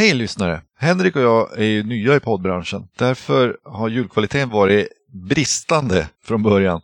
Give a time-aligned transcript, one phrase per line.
[0.00, 0.62] Hej lyssnare!
[0.78, 2.88] Henrik och jag är ju nya i poddbranschen.
[2.98, 6.80] Därför har ljudkvaliteten varit bristande från början.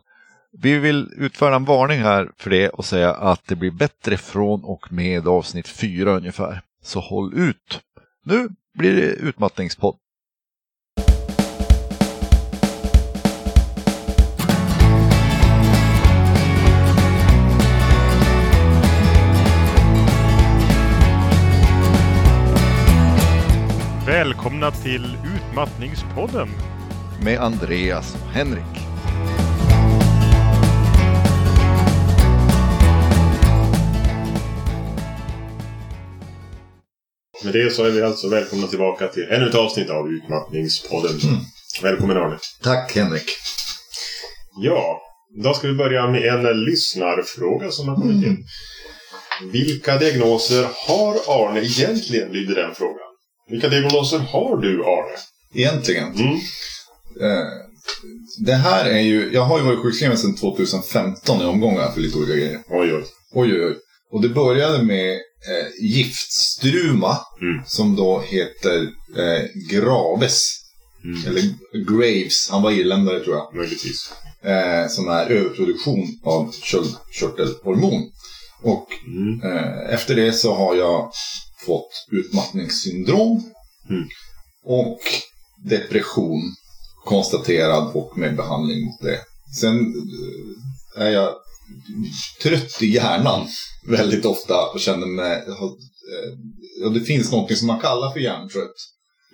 [0.51, 4.63] Vi vill utföra en varning här för det och säga att det blir bättre från
[4.63, 6.61] och med avsnitt 4 ungefär.
[6.83, 7.81] Så håll ut!
[8.25, 9.95] Nu blir det utmattningspodd.
[24.27, 26.49] Välkomna till Utmattningspodden.
[27.23, 28.63] Med Andreas och Henrik.
[37.43, 41.11] Med det så är vi alltså välkomna tillbaka till ännu ett avsnitt av Utmattningspodden.
[41.81, 42.37] Välkommen Arne.
[42.63, 43.31] Tack Henrik.
[44.61, 45.01] Ja,
[45.43, 48.45] då ska vi börja med en lyssnarfråga som har kommit in.
[49.51, 52.31] Vilka diagnoser har Arne egentligen?
[52.31, 53.06] lyder den frågan.
[53.49, 55.17] Vilka diagnoser har du Arne?
[55.53, 56.13] Egentligen.
[56.15, 56.33] Mm.
[57.21, 57.47] Eh,
[58.45, 62.17] det här är ju, jag har ju varit sjukskriven sedan 2015 i omgångar för lite
[62.17, 62.59] olika grejer.
[62.69, 62.93] Oj.
[62.93, 63.03] Oj,
[63.53, 63.75] oj, oj.
[64.11, 67.61] Och det började med eh, giftstruma Mm.
[67.65, 68.81] som då heter
[69.17, 70.51] eh, Graves.
[71.03, 71.27] Mm.
[71.27, 71.43] Eller
[71.91, 73.55] Graves, han var irländare tror jag.
[73.55, 74.11] Möjligtvis.
[74.43, 78.03] Eh, som är överproduktion av köldkörtelhormon.
[78.63, 79.41] Och Mm.
[79.43, 81.11] Eh, efter det så har jag
[81.65, 83.43] fått utmattningssyndrom
[83.89, 84.07] Mm.
[84.63, 84.99] och
[85.69, 86.41] depression
[87.05, 89.19] konstaterad och med behandling mot det.
[89.59, 89.77] Sen
[90.97, 91.29] eh, är jag
[92.43, 93.47] trött i hjärnan
[93.87, 95.35] väldigt ofta och känner mig...
[95.47, 98.75] eh, Och det finns något som man kallar för hjärntrött.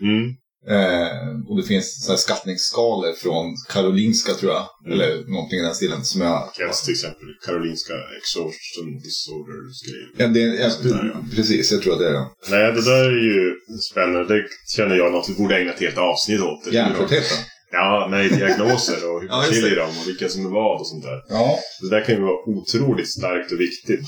[0.01, 0.35] Mm.
[0.69, 4.67] Eh, och det finns så här skattningsskalor från Karolinska tror jag.
[4.85, 4.99] Mm.
[4.99, 6.53] Eller någonting i den stilen som jag...
[6.57, 10.09] Krävs till exempel Karolinska Exhaustion Disorders grejer.
[10.17, 11.35] Ja, det, jag, Sådär, ja.
[11.35, 12.27] Precis, jag tror att det är det.
[12.49, 13.55] Nej, det där är ju
[13.91, 14.35] spännande.
[14.35, 16.73] Det känner jag något vi borde ägna ett helt avsnitt åt.
[16.73, 17.37] Hjärntröttheten.
[17.71, 21.03] Ja, nej, diagnoser och hur man skiljer dem och vilka som är vad och sånt
[21.03, 21.23] där.
[21.29, 21.59] Ja.
[21.81, 23.99] Det där kan ju vara otroligt starkt och viktigt.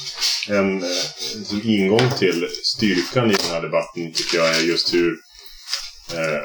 [0.50, 0.90] En, eh,
[1.52, 5.18] en ingång till styrkan i den här debatten tycker jag är just hur
[6.14, 6.44] eh,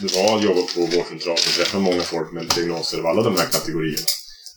[0.00, 3.36] det var att jobba på vårdcentralen och träffa många folk med diagnoser av alla de
[3.36, 4.06] här kategorierna.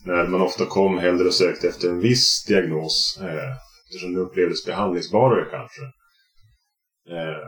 [0.04, 3.52] När man ofta kom hellre och sökte efter en viss diagnos eh,
[3.86, 5.82] eftersom det upplevdes behandlingsbarare kanske.
[7.16, 7.46] Eh,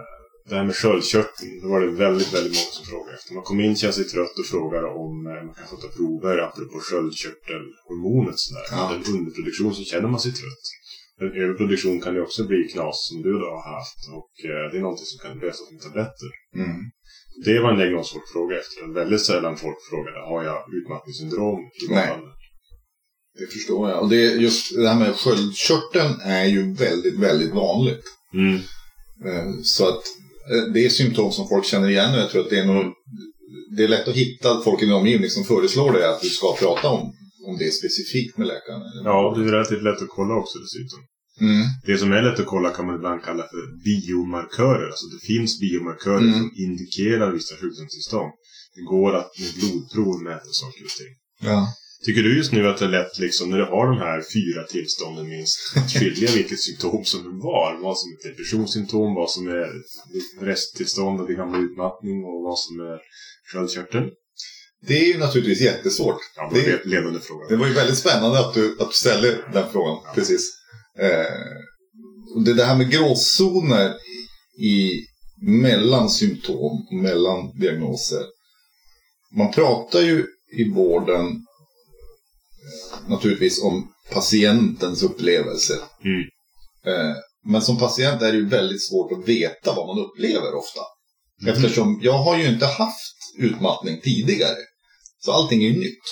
[0.49, 3.35] det här med sköldkörteln, då var det väldigt, väldigt många som frågade efter.
[3.35, 6.39] Man kom in, kände sig trött och frågade om eh, man kan få ta prover
[6.39, 8.39] apropå sköldkörtelhormonet.
[8.39, 8.67] Sådär.
[8.71, 8.95] Ja.
[8.95, 10.65] En underproduktion så känner man sig trött.
[11.21, 14.01] En överproduktion kan ju också bli knas som du då har haft.
[14.19, 16.31] Och eh, det är någonting som kan lösas med tabletter.
[16.57, 16.81] Mm.
[17.45, 18.95] Det var en diagnos folk frågade efter.
[18.95, 21.61] Väldigt sällan folk frågade, har jag utmattningssyndrom?
[21.61, 22.07] i Nej.
[22.09, 22.21] fall?"
[23.39, 24.03] Det förstår jag.
[24.03, 28.05] Och det, just det här med sköldkörteln är ju väldigt, väldigt vanligt.
[28.35, 28.55] Mm.
[29.27, 30.03] Eh, Så att
[30.53, 32.95] eh, det är symptom som folk känner igen och jag tror att det är nog
[33.77, 36.57] det är lätt att hitta folk i din omgivning som föreslår det att du ska
[36.57, 37.13] prata om,
[37.49, 38.83] om det specifikt med läkaren.
[39.05, 41.01] Ja, det är relativt lätt att kolla också dessutom.
[41.41, 41.65] Mm.
[41.87, 44.87] Det som är lätt att kolla kan man ibland kalla för biomarkörer.
[44.87, 46.39] Alltså det finns biomarkörer Mm.
[46.39, 48.33] som indikerar vissa sjukdomstillstånd.
[48.75, 51.13] Det går att med blodprov mäta saker och ting.
[51.51, 51.61] Ja.
[52.05, 54.63] Tycker du just nu att det är lätt, liksom, när du har de här fyra
[54.65, 57.79] tillstånden minst, att skilja vilket symptom som är var?
[57.83, 59.69] Vad som är depressionssymptom, vad som är
[60.41, 62.99] resttillstånd av din gamla utmattning och vad som är
[63.53, 64.11] sköldkörteln?
[64.87, 66.19] Det är ju naturligtvis jättesvårt.
[66.37, 67.47] Ja, Det- är ledande fråga.
[67.49, 69.99] Det var ju väldigt spännande att du, att du ställde den frågan.
[70.15, 70.51] Precis.
[70.99, 73.95] Eh, det, det här med gråzoner
[74.61, 74.91] i,
[75.43, 78.23] mellan symptom och mellan diagnoser.
[79.37, 80.27] Man pratar ju
[80.59, 85.79] i vården eh, naturligtvis om patientens upplevelser.
[86.05, 86.23] Mm.
[86.87, 87.15] Eh,
[87.47, 90.81] men som patient är det ju väldigt svårt att veta vad man upplever ofta.
[91.43, 91.55] Mm.
[91.55, 94.57] Eftersom jag har ju inte haft utmattning tidigare.
[95.19, 96.05] Så allting är ju nytt.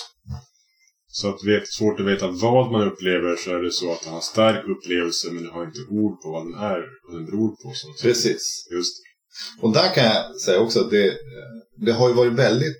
[1.07, 4.03] Så att det är svårt att veta vad man upplever så är det så att
[4.03, 7.25] du har stark upplevelse men du har inte ord på vad den är och den
[7.25, 7.73] beror på.
[7.75, 8.13] Så att säga.
[8.13, 8.67] Precis.
[8.71, 8.93] Just
[9.61, 11.17] Och där kan jag säga också att det,
[11.85, 12.77] det har ju varit väldigt...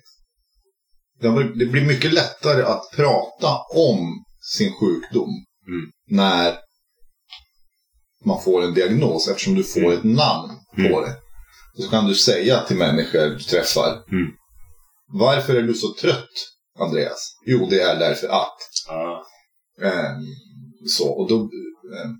[1.20, 4.24] Det, varit, det blir mycket lättare att prata om
[4.56, 5.30] sin sjukdom
[5.68, 5.90] Mm.
[6.10, 6.58] när
[8.24, 9.92] man får en diagnos eftersom du får Mm.
[9.98, 11.02] ett namn på Mm.
[11.02, 11.16] det.
[11.82, 14.02] Så kan du säga till människor du träffar.
[15.12, 16.30] Varför är du så trött,
[16.78, 17.36] Andreas?
[17.46, 18.56] Jo, det är därför att.
[18.88, 19.22] Ja.
[19.82, 20.22] Ehm,
[20.88, 21.36] så, och då...
[21.36, 22.14] ehm,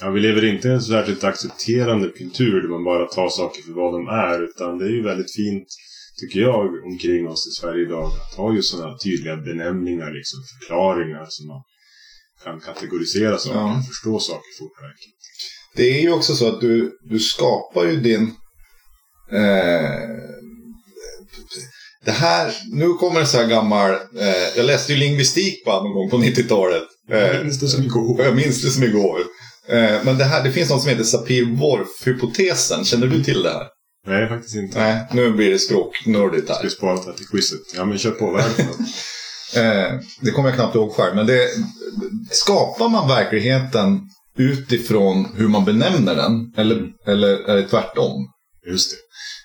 [0.00, 3.72] Ja, vi lever inte i en särskilt accepterande kultur där man bara tar saker för
[3.72, 4.42] vad de är.
[4.44, 5.66] Utan det är ju väldigt fint,
[6.20, 8.06] tycker jag, omkring oss i Sverige idag.
[8.06, 11.62] Att ha just sådana tydliga benämningar, liksom förklaringar som man
[12.44, 13.78] kan kategorisera saker Ja.
[13.78, 15.14] och förstå saker fort och enkelt.
[15.76, 18.34] Det är ju också så att du, du skapar ju din...
[19.32, 20.27] Eh,
[22.08, 25.94] det här, nu kommer en så här gammal, eh, jag läste ju lingvistik bara någon
[25.94, 26.82] gång på 90-talet.
[27.08, 28.24] Jag minns det som igår.
[28.24, 29.20] Jag minns det som igår.
[29.68, 32.84] Eh, men det, här, det finns något som heter Sapir-Whorf-hypotesen.
[32.84, 33.66] Känner du till det här?
[34.06, 34.78] Nej, faktiskt inte.
[34.78, 36.62] Nej, nu blir det språknördigt Ska här.
[36.62, 37.60] vi spara det här till quizet?
[37.76, 38.30] Ja, men kör på.
[38.30, 38.44] Vad?
[39.56, 41.16] Eh, det kommer jag knappt ihåg själv.
[41.16, 41.48] Men det,
[42.30, 44.00] skapar man verkligheten
[44.38, 46.52] utifrån hur man benämner den?
[46.56, 48.26] Eller, eller är det tvärtom?
[48.70, 48.96] Just det.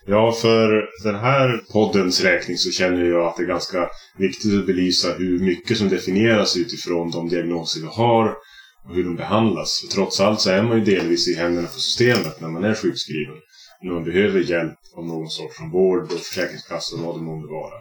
[0.06, 4.66] Ja, för den här poddens räkning så känner jag att det är ganska viktigt att
[4.66, 8.36] belysa hur mycket som definieras utifrån de diagnoser vi har
[8.86, 9.82] och hur de behandlas.
[9.82, 12.76] För trots allt så är man ju delvis i händerna för systemet när man är
[12.76, 13.36] sjukskriven.
[13.82, 17.48] När man behöver hjälp av någon sort från vård och försäkringskassa och vad det månde
[17.48, 17.74] vara.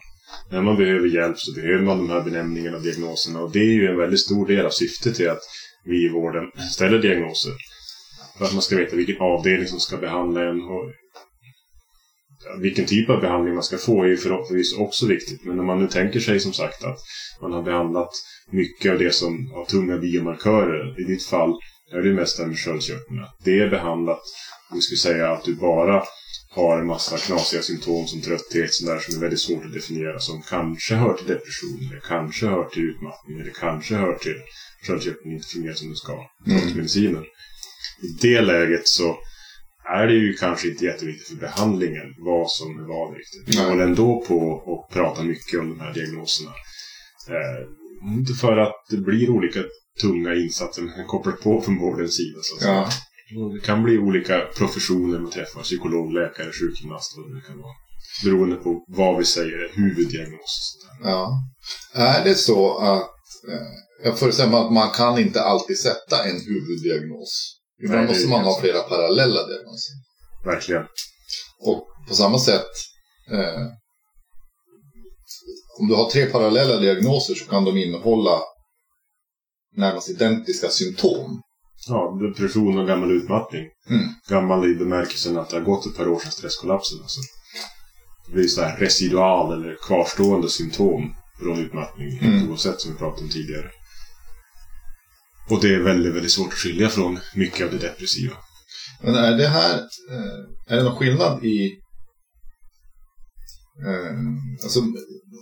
[0.50, 3.72] När man behöver hjälp så behöver man de här benämningarna och diagnoserna och det är
[3.72, 5.42] ju en väldigt stor del av syftet till att
[5.84, 7.52] vi i vården ställer diagnoser.
[8.38, 10.92] För att man ska veta vilken avdelning som ska behandla en och
[12.60, 15.44] vilken typ av behandling man ska få är ju förhoppningsvis också viktigt.
[15.44, 16.98] Men när man nu tänker sig som sagt att
[17.42, 18.10] man har behandlat
[18.50, 21.00] mycket av det som har tunga biomarkörer.
[21.00, 21.54] I ditt fall
[21.92, 23.24] är det mest med sköldkörteln.
[23.44, 24.22] Det är behandlat,
[24.70, 26.02] om vi skulle säga att du bara
[26.50, 30.18] har en massa knasiga symptom som trötthet sådär som är väldigt svårt att definiera.
[30.18, 34.40] Som kanske hör till depression, eller kanske hör till utmattning, eller kanske hör till
[34.86, 36.18] sköldkörteln inte fungerar som den ska.
[36.46, 37.24] Trots mediciner.
[38.02, 39.16] I det läget så
[39.94, 43.42] är det ju kanske inte jätteviktigt för behandlingen vad som är vad riktigt.
[43.46, 44.38] Vi håller ändå på
[44.72, 46.50] och pratar mycket om de här diagnoserna.
[47.28, 49.60] Eh, för att det blir olika
[50.00, 52.38] tunga insatser man kan koppla på från vårdens sida.
[52.42, 52.66] Så.
[52.66, 52.88] Ja.
[53.38, 55.62] Och Det kan bli olika professioner man träffar.
[55.62, 57.74] Psykolog, läkare, sjukgymnast vad det kan vara.
[58.24, 60.78] Beroende på vad vi säger är huvuddiagnos.
[61.00, 61.42] och ja.
[61.94, 63.10] Är det så att,
[63.48, 63.68] eh,
[64.04, 67.61] jag föreställer mig att man kan inte alltid sätta en huvuddiagnos.
[67.88, 69.94] Det är måste man ha flera parallella diagnoser.
[70.44, 70.86] Verkligen.
[71.60, 72.70] Och på samma sätt,
[73.30, 73.62] eh,
[75.80, 78.40] om du har tre parallella diagnoser så kan de innehålla
[79.76, 81.42] närmast identiska symptom.
[81.88, 83.66] Ja, depression och gammal utmattning.
[83.90, 84.08] Mm.
[84.28, 86.98] Gammal i bemärkelsen att det har gått ett par år sedan stresskollapsen.
[87.02, 87.20] Alltså.
[88.26, 92.18] Det blir så här residual eller kvarstående symptom från utmattning.
[92.18, 92.50] Mm.
[92.50, 93.70] Oavsett som vi pratade om tidigare.
[95.50, 98.36] Och det är väldigt, väldigt svårt att skilja från mycket av det depressiva.
[99.02, 99.74] Men är det här,
[100.10, 101.78] eh, är det någon skillnad i
[103.86, 104.16] eh,
[104.62, 104.80] alltså,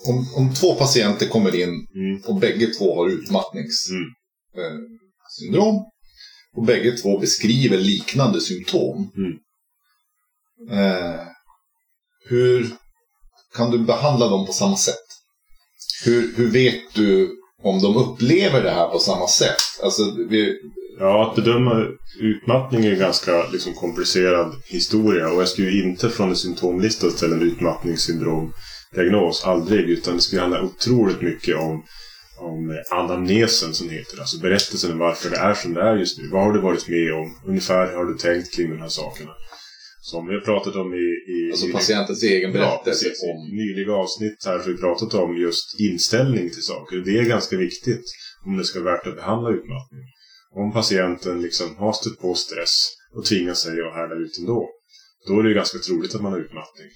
[0.06, 2.20] om, om två patienter kommer in Mm.
[2.26, 4.06] och bägge två har utmattningssyndrom
[5.54, 5.76] Mm.
[5.76, 5.82] eh,
[6.56, 9.12] och bägge två beskriver liknande symptom.
[9.16, 9.38] Mm.
[10.70, 11.20] Eh,
[12.28, 12.70] hur
[13.56, 14.96] kan du behandla dem på samma sätt?
[16.04, 19.56] Hur, hur vet du om de upplever det här på samma sätt?
[19.82, 20.58] Alltså, vi,
[21.00, 21.86] Ja, att bedöma
[22.20, 25.32] utmattning är en ganska liksom, komplicerad historia.
[25.32, 29.44] Och jag skulle ju inte från en symptomlista ställa en utmattningssyndromdiagnos.
[29.44, 29.90] Aldrig.
[29.90, 31.84] Utan det skulle handla otroligt mycket om,
[32.38, 34.18] om anamnesen som det heter.
[34.18, 36.28] Alltså berättelsen om varför det är som det är just nu.
[36.32, 37.36] Vad har du varit med om?
[37.46, 39.30] Ungefär har du tänkt kring de här sakerna?
[40.00, 41.19] Som vi har pratat om i
[41.50, 43.04] alltså patientens egen Ja, berättelse.
[43.04, 43.22] precis.
[43.22, 46.96] om, I nyliga avsnitt här har vi pratat om just inställning till saker.
[46.96, 48.04] Det är ganska viktigt
[48.46, 50.04] om det ska vara värt att behandla utmattning.
[50.54, 52.74] Om patienten liksom har stött på stress
[53.16, 54.68] och tvingar sig att härda ut ändå.
[55.28, 56.88] Då är det ganska troligt att man har utmattning.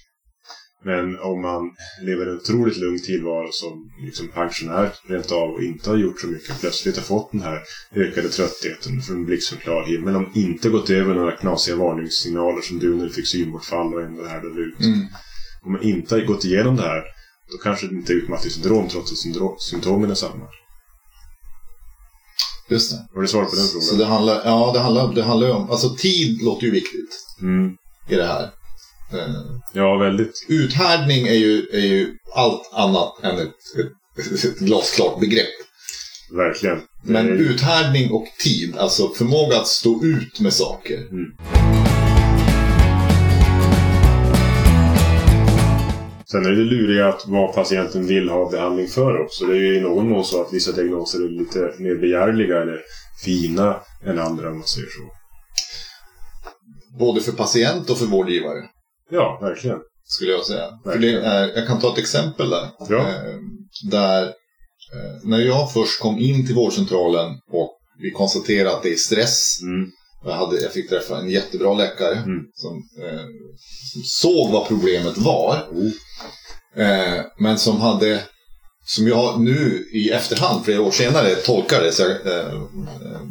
[0.83, 5.89] Men om man lever en otroligt lugn tillvaro som liksom pensionär rent av och inte
[5.89, 6.59] har gjort så mycket.
[6.59, 7.61] Plötsligt har fått den här
[7.95, 10.15] ökade tröttheten från en blixtfrån klar himmel.
[10.15, 14.25] Om inte gått över några knasiga varningssignaler som du när du fick synbortfall och ändå
[14.25, 14.79] härdade ut.
[14.79, 14.99] Mm.
[15.63, 17.03] Om man inte har gått igenom det här,
[17.51, 20.45] då kanske det inte är utmattningssyndrom trots att symptomen är samma.
[22.69, 23.07] Just det.
[23.13, 23.81] Har du svar på den frågan?
[23.81, 27.09] Så det handlar, ja, det handlar, det handlar om, alltså tid låter ju viktigt
[27.41, 27.71] Mm.
[28.09, 28.49] i det här.
[29.13, 29.35] Eh,
[29.73, 30.45] Ja, väldigt.
[30.49, 35.47] uthärdning är ju, är ju allt annat än ett, ett, ett glasklart begrepp.
[36.31, 36.81] Verkligen.
[37.03, 40.99] Men är- uthärdning och tid, alltså förmåga att stå ut med saker.
[46.31, 49.45] Sen är det luriga att vad patienten vill ha behandling för också.
[49.45, 52.81] Det är ju i någon mån så att vissa diagnoser är lite mer begärliga eller
[53.25, 55.11] fina än andra om man säger så.
[56.99, 58.63] Både för patient och för vårdgivare,
[59.11, 59.77] Ja, verkligen.
[60.07, 60.69] skulle jag säga.
[60.83, 62.69] För det är, jag kan ta ett exempel där.
[62.89, 62.99] Ja.
[63.09, 63.35] Eh,
[63.91, 64.23] där
[64.93, 67.71] eh, när jag först kom in till vårdcentralen och
[68.01, 69.59] vi konstaterade att det är stress.
[69.61, 69.89] Mm.
[70.25, 72.39] Jag, hade, jag fick träffa en jättebra läkare Mm.
[72.53, 73.19] som, eh,
[73.93, 75.55] som såg vad problemet var.
[76.77, 78.23] Eh, men som hade,
[78.85, 81.91] som jag nu i efterhand, flera år senare, tolkar det.
[81.91, 83.21] Så jag, eh, eh,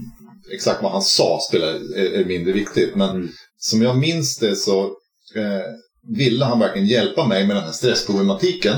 [0.55, 2.95] exakt vad han sa spelar, är, är mindre viktigt.
[2.97, 3.29] Men Mm.
[3.59, 4.91] som jag minns det så,
[5.37, 8.77] eh, ville han verkligen hjälpa mig med den här stressproblematiken.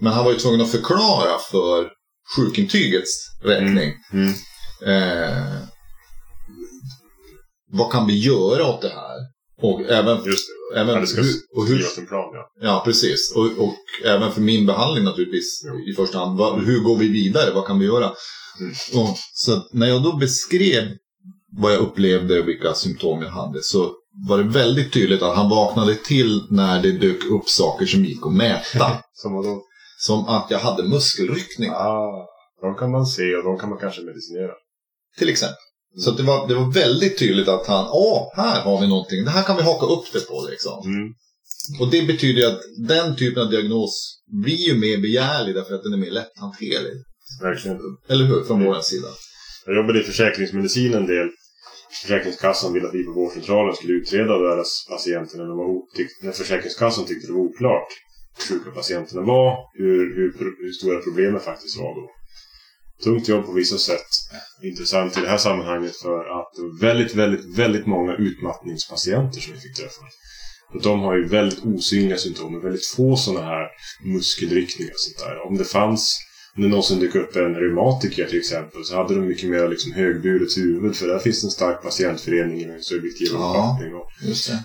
[0.00, 1.88] Men han var ju tvungen att förklara för
[2.36, 3.10] sjukintygets
[3.42, 3.92] räkning.
[4.12, 4.32] Mm.
[4.86, 5.56] Eh,
[7.72, 9.32] vad kan vi göra åt det här?
[9.62, 12.52] Och även, Just även Ja, ska hur, och hur, plan, ja.
[12.60, 13.32] Ja, precis.
[13.36, 16.38] Och, och även för min behandling naturligtvis i första hand.
[16.38, 17.50] Vad, hur går vi vidare?
[17.50, 18.12] Vad kan vi göra?
[18.60, 18.72] Mm.
[18.94, 20.84] Och, så när jag då beskrev
[21.52, 23.92] vad jag upplevde och vilka symptom jag hade så
[24.28, 28.26] var det väldigt tydligt att han vaknade till när det dök upp saker som gick
[28.26, 28.98] att mäta.
[29.14, 29.62] Som vadå?
[29.98, 32.26] som att jag hade muskelryckning Ah,
[32.60, 34.52] de kan man se och de kan man kanske medicinera.
[35.18, 35.56] till exempel.
[35.98, 39.24] Så att det, var, det var väldigt tydligt att han, åh, här har vi någonting.
[39.24, 40.86] Det här kan vi haka upp det på liksom.
[40.86, 41.08] Mm.
[41.80, 45.82] Och det betyder ju att den typen av diagnos blir ju mer begärlig därför att
[45.82, 46.92] den är mer lätthanterlig.
[47.42, 47.78] Verkligen.
[48.08, 48.44] Eller hur?
[48.44, 49.08] Från vår sida.
[49.66, 51.28] Jag jobbade i försäkringsmedicin en del.
[52.00, 55.66] Försäkringskassan ville att vi på vårdcentralen skulle utreda deras patienter när, de var
[56.22, 57.88] när Försäkringskassan tyckte det var oklart
[58.38, 60.32] hur sjuka patienterna var, hur, hur,
[60.62, 62.10] hur stora problemen faktiskt var då.
[63.04, 64.10] Tungt jobb på vissa sätt.
[64.62, 69.52] Intressant i det här sammanhanget för att det var väldigt, väldigt, väldigt många utmattningspatienter som
[69.52, 70.02] vi fick träffa.
[70.74, 73.68] Och de har ju väldigt osynliga symptom, väldigt få sådana här
[74.04, 75.46] muskelryckningar och sånt där.
[75.46, 76.18] Om det fanns
[76.56, 79.92] om det någonsin dök upp en reumatiker till exempel så hade de mycket mer liksom
[79.92, 83.48] högburet huvud för där finns en stark patientförening i den subjektiva Ja.
[83.50, 83.94] uppfattning.
[83.94, 84.08] Och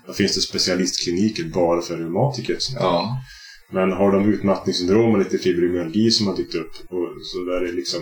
[0.08, 2.58] där finns det specialistkliniker bara för reumatiker.
[2.76, 3.18] Ja.
[3.72, 7.74] Men har de utmattningssyndrom och lite fibromyalgi som har dykt upp och så där är
[7.74, 8.00] liksom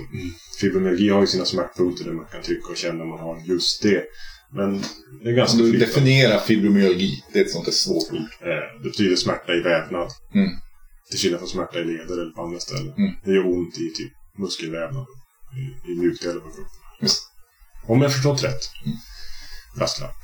[0.61, 3.83] fibromyalgi har ju sina smärtpunkter där man kan tycka och känna om man har just
[3.83, 4.03] det.
[4.53, 4.81] Men
[5.23, 8.19] det är ganska Om du definierar fibromyalgi, det är ett sånt där svårt ord.
[8.41, 10.07] Eh, Det betyder smärta i vävnad.
[10.35, 10.49] Mm.
[11.09, 12.93] Till skillnad från smärta i leder eller på andra ställen.
[12.97, 13.11] Mm.
[13.25, 15.05] Det gör ont i typ muskelvävnad.
[15.57, 16.79] I, i mjukdelar på kroppen.
[17.01, 17.21] Just.
[17.87, 18.63] Om jag förstått rätt.
[18.85, 18.97] Mm.
[19.77, 20.15] Brasklapp.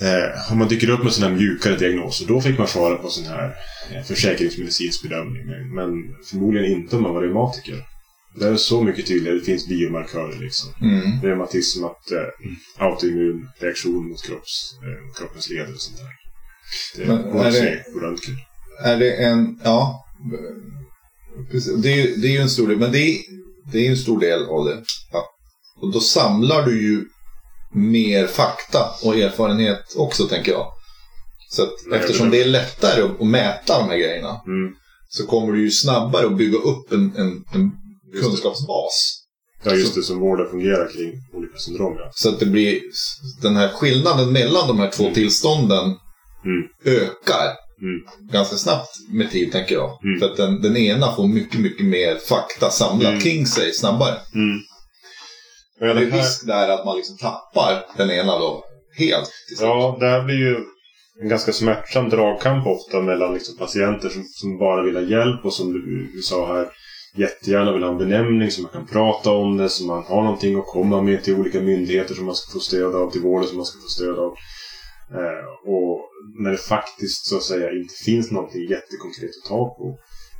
[0.00, 3.08] Eh, om man dyker upp med sådana här mjukare diagnoser, då fick man svara på
[3.08, 3.54] sån här
[3.92, 5.46] eh, försäkringsmedicinsk bedömning.
[5.46, 7.84] Men, men förmodligen inte om man var reumatiker.
[8.38, 10.72] Det är så mycket tydligare, det finns biomarkörer liksom.
[10.80, 11.22] Mm.
[11.22, 12.26] Reumatism, att eh,
[12.78, 16.08] autoimmun reaktion mot kropps, eh, kroppens leder och sånt där.
[16.96, 18.36] Det Men går är det- på röntgen.
[18.84, 20.04] Är det en, ja.
[21.82, 23.18] Det är ju, det är ju en stor del, men det är,
[23.72, 24.82] det är en stor del av det.
[25.12, 25.24] Ja.
[25.80, 27.04] Och då samlar du ju
[27.74, 30.66] mer fakta och erfarenhet också, tänker jag.
[31.50, 34.72] Så att Nej, eftersom det- är lättare att, mäta de här grejerna Mm.
[35.08, 37.70] så kommer du ju snabbare att bygga upp en, en, en
[38.20, 39.18] kunskapsbas.
[39.64, 41.94] Ja, just det, som vården fungerar kring olika syndrom.
[41.98, 42.10] Ja.
[42.14, 42.80] Så att det blir
[43.42, 45.14] den här skillnaden mellan de här två Mm.
[45.14, 45.84] tillstånden
[46.44, 46.62] Mm.
[46.84, 47.48] ökar
[47.82, 48.00] Mm.
[48.32, 49.98] ganska snabbt med tid, tänker jag.
[50.04, 50.20] Mm.
[50.20, 53.20] För att den, den ena får mycket, mycket mer fakta samlat Mm.
[53.20, 54.14] kring sig snabbare.
[54.34, 54.60] Mm.
[55.80, 58.64] Ja, Det det är här, risk där att man liksom tappar den ena då
[58.98, 59.30] helt.
[59.60, 60.56] ja, det här blir ju
[61.22, 65.52] en ganska smärtsam dragkamp ofta mellan liksom patienter som, som bara vill ha hjälp och
[65.52, 66.68] som du, du sa här
[67.16, 70.58] jättegärna vill ha en benämning så man kan prata om det, så man har någonting
[70.58, 73.56] att komma med till olika myndigheter som man ska få stöd av, till vården som
[73.56, 74.34] man ska få stöd av.
[75.14, 79.98] Eh, och när det faktiskt så att säga inte finns någonting jättekonkret att ta på.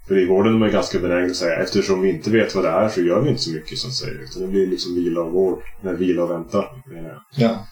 [0.09, 2.71] För i vården är man ganska benägen att säga eftersom vi inte vet vad det
[2.71, 4.21] är så gör vi inte så mycket så att säga.
[4.21, 5.63] Utan det blir liksom vila och vård.
[5.83, 6.65] Nej, vila och vänta.
[7.37, 7.67] Ja.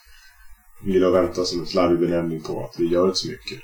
[0.85, 3.59] vila och vänta som en slarvig benämning på att vi gör inte så mycket.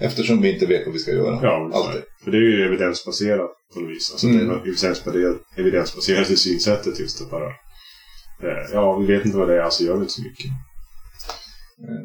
[0.00, 1.38] Eftersom vi inte vet vad vi ska göra.
[1.42, 1.70] Ja.
[1.74, 2.02] Alltid.
[2.24, 4.10] För det är ju evidensbaserat på något vis.
[4.12, 4.48] Alltså Mm.
[4.48, 7.48] det är evidensbaserat, evidensbaserat i synsättet just det bara.
[8.42, 10.46] Eh, ja, vi vet inte vad det är, alltså gör vi inte så mycket.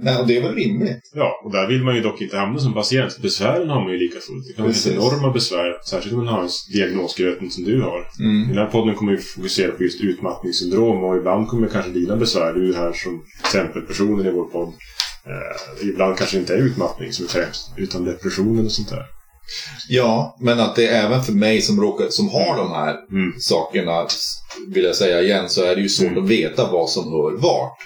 [0.04, 1.12] Nej, och det är väl rimligt.
[1.14, 3.18] Ja, och där vill man ju dock inte hamna som patient.
[3.22, 4.48] Besvären har man ju lika fullt.
[4.48, 8.08] Det kan vara enorma besvär, särskilt om man har en diagnosgröten som du har.
[8.20, 8.44] Mm.
[8.44, 12.16] I den här podden kommer vi fokusera på just utmattningssyndrom och ibland kommer kanske dina
[12.16, 14.74] besvär, du är här som exempelpersonen i vår podd.
[15.26, 19.06] Eh, ibland kanske inte är utmattning som är främst, utan depressionen och sånt där.
[19.90, 23.34] Ja, men att det är även för mig som, råkar, som har de här Mm.
[23.40, 24.08] sakerna,
[24.68, 26.24] vill jag säga igen, så är det ju svårt Mm.
[26.24, 27.78] att veta vad som hör vart.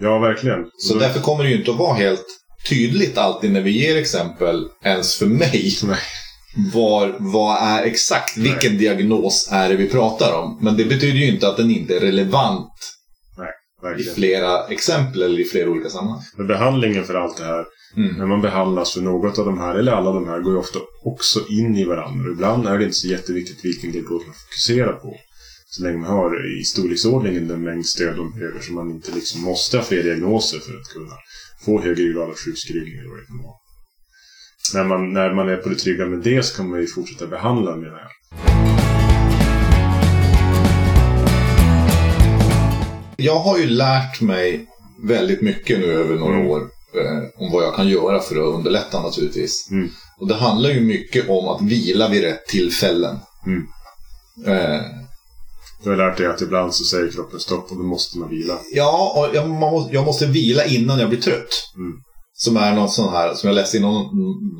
[0.00, 0.64] Ja, verkligen.
[0.78, 2.24] Så Då- därför kommer det ju inte att vara helt
[2.68, 5.98] tydligt alltid när vi ger exempel, ens för mig, Nej.
[6.74, 10.58] var, vad är exakt, vilken diagnos är det vi pratar om.
[10.62, 12.72] Men det betyder ju inte att den inte är relevant
[13.38, 14.14] i Verkligen.
[14.14, 16.22] flera exempel eller i flera olika sammanhang.
[16.36, 17.64] Men behandlingen för allt det här,
[17.96, 18.16] Mm.
[18.18, 20.78] när man behandlas för något av de här, eller alla de här, går ju ofta
[21.04, 22.32] också in i varandra.
[22.32, 25.14] Ibland är det inte så jätteviktigt vilken diagnos man fokuserar på.
[25.68, 29.40] Så länge man har i storleksordningen den mängd stöd de behöver, så man inte liksom
[29.42, 31.12] måste ha fler diagnoser för att kunna
[31.64, 33.56] få högre grad av sjukskrivning eller vad det kan vara.
[34.74, 37.26] När man, när man är på det trygga med det så kan man ju fortsätta
[37.26, 38.10] behandla menar jag.
[43.16, 44.66] Jag har ju lärt mig
[45.02, 46.46] väldigt mycket nu över några Mm.
[46.50, 46.60] år.
[46.94, 49.68] eh, om vad jag kan göra för att underlätta naturligtvis.
[49.70, 49.88] Mm.
[50.18, 53.18] Och det handlar ju mycket om att vila vid rätt tillfällen.
[53.46, 53.66] Mm.
[54.46, 54.80] Eh,
[55.86, 58.58] Du har lärt dig att ibland så säger kroppen stopp och då måste man vila.
[58.72, 61.48] ja, och jag, måste, jag måste vila innan jag blir trött.
[61.76, 61.92] Mm.
[62.32, 64.06] Som är någon sån här, som jag läste i någon,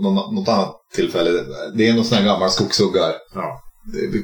[0.03, 1.31] någon, något annat tillfälle.
[1.77, 3.15] Det är någon sån här gammal skogshuggar.
[3.35, 3.61] Ja.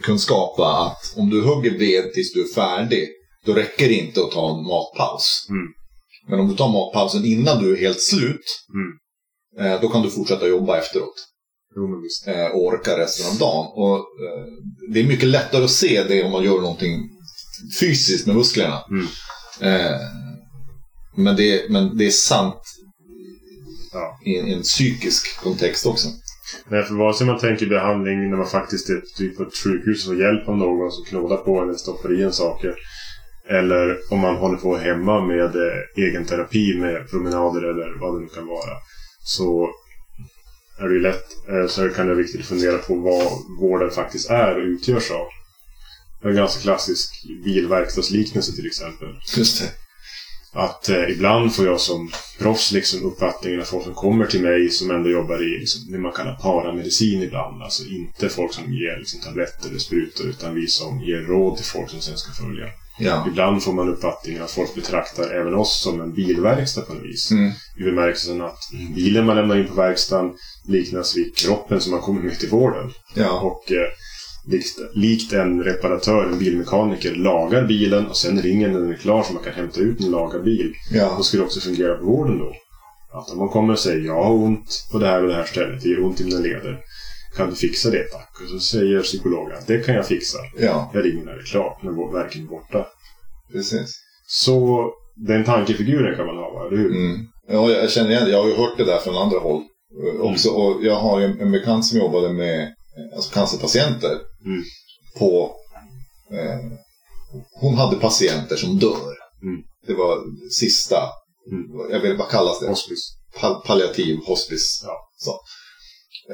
[0.02, 3.09] kunskap att om du hugger ved tills du är färdig,
[3.47, 5.47] då räcker det inte att ta en matpaus.
[5.50, 5.66] Mm.
[6.28, 8.44] Men om du tar matpausen innan du är helt slut,
[8.75, 9.73] Mm.
[9.73, 11.14] eh, då kan du fortsätta jobba efteråt.
[12.26, 13.67] Eh, och orka resten av dagen.
[13.75, 14.45] Och, eh,
[14.93, 17.11] det är mycket lättare att se det om man gör någonting
[17.81, 18.83] fysiskt med musklerna.
[18.91, 19.07] Mm.
[19.61, 19.97] Eh,
[21.17, 22.62] men, det, men det är sant
[23.93, 24.19] Ja.
[24.25, 26.09] i en, en psykisk kontext också.
[26.69, 30.07] Nej, för vare sig man tänker behandling när man faktiskt är typ på ett sjukhus
[30.07, 32.75] och får hjälp av någon som knådar på en eller stoppar i en saker.
[33.49, 38.21] Eller om man håller på hemma med eh, egen terapi med promenader eller vad det
[38.21, 38.76] nu kan vara.
[39.25, 39.71] Så
[40.79, 43.91] är det ju lätt, eh, så kan det vara viktigt att fundera på vad vården
[43.91, 45.26] faktiskt är och utgörs av.
[46.25, 49.09] En ganska klassisk bilverkstadsliknelse till exempel.
[49.37, 49.69] Just det.
[50.55, 54.71] Att eh, ibland får jag som proffs liksom uppfattningen att folk som kommer till mig
[54.71, 57.62] som ändå jobbar i liksom, det man kallar paramedicin ibland.
[57.62, 61.67] Alltså inte folk som ger liksom, tabletter eller sprutor utan vi som ger råd till
[61.67, 62.67] folk som sen ska följa.
[62.99, 63.25] Ja.
[63.29, 67.31] Ibland får man uppfattningen att folk betraktar även oss som en bilverkstad på något vis.
[67.31, 67.50] Mm.
[67.76, 68.59] I bemärkelsen att
[68.95, 70.33] bilen man lämnar in på verkstaden
[70.69, 72.90] liknas vid kroppen som man kommer med till vården.
[73.14, 73.40] Ja.
[73.40, 73.88] Och eh,
[74.47, 79.23] likt, likt en reparatör, en bilmekaniker, lagar bilen och sen ringer när den är klar
[79.23, 80.73] så man kan hämta ut en lagad bil.
[80.92, 81.14] Ja.
[81.16, 82.52] Då ska det också fungera på vården då.
[83.19, 85.45] Att om man kommer och säger jag har ont på det här och det här
[85.45, 86.81] stället, det gör ont i mina leder.
[87.37, 88.31] Kan du fixa det tack?
[88.42, 90.38] Och så säger psykologen att det kan jag fixa.
[90.59, 92.87] ja, Jag ringer när det är klart, när verken är borta.
[93.52, 93.95] precis.
[94.26, 96.90] Så den tankefiguren kan man ha, eller hur?
[96.90, 97.26] Mm.
[97.49, 98.31] Ja, jag känner igen det.
[98.31, 99.62] Jag har ju hört det där från andra håll.
[100.14, 104.19] Eh, Också, och jag har ju en, en bekant som jobbade med eh, alltså cancerpatienter.
[104.47, 104.62] Mm.
[105.19, 105.54] På,
[106.32, 106.58] eh,
[107.60, 109.14] hon hade patienter som dör.
[109.43, 109.62] Mm.
[109.86, 110.19] Det var
[110.50, 110.97] sista,
[111.52, 111.90] Mm.
[111.90, 112.69] jag vet vad kallas det?
[112.69, 113.17] Hospice.
[113.40, 114.82] Pal- palliativ hospice.
[114.84, 114.97] Ja.
[115.17, 115.40] Så.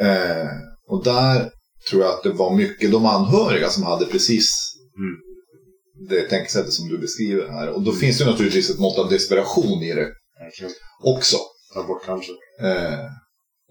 [0.00, 0.46] Eh,
[0.88, 1.50] och där
[1.90, 4.50] tror jag att det var mycket de anhöriga som hade precis
[4.96, 5.16] Mm.
[6.08, 7.68] det tänkesättet som du beskriver här.
[7.68, 10.08] Och då finns det naturligtvis ett mått av desperation i det
[11.04, 11.36] också.
[11.74, 12.32] Ta bort kanske.
[12.62, 13.04] Eh,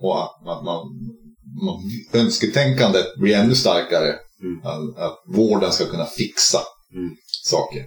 [0.02, 1.82] och att, man, man,
[2.14, 4.16] önsketänkandet blir ännu starkare.
[4.44, 4.60] Mm.
[4.64, 6.60] Att, att vården ska kunna fixa
[6.94, 7.10] Mm.
[7.44, 7.86] saker.